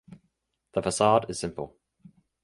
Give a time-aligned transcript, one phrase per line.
[0.73, 1.75] The facade is simple.